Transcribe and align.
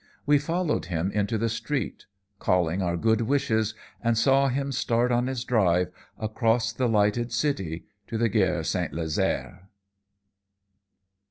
We 0.25 0.39
followed 0.39 0.85
him 0.85 1.11
into 1.11 1.37
the 1.37 1.47
street, 1.47 2.07
calling 2.39 2.81
our 2.81 2.97
good 2.97 3.21
wishes, 3.21 3.75
and 4.03 4.17
saw 4.17 4.47
him 4.47 4.71
start 4.71 5.11
on 5.11 5.27
his 5.27 5.43
drive 5.43 5.91
across 6.17 6.73
the 6.73 6.89
lighted 6.89 7.31
city 7.31 7.85
to 8.07 8.17
the 8.17 8.27
Gare 8.27 8.63
St. 8.63 8.93
Lazare. 8.93 9.67